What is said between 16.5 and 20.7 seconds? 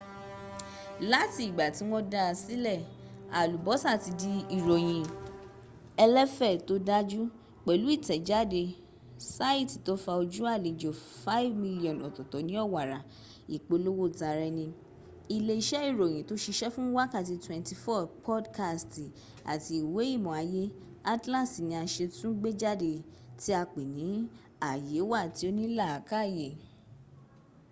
fún wákàtí 24 podkasti àti ìwé ìmọ̀ ayé-